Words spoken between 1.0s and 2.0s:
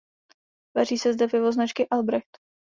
zde pivo značky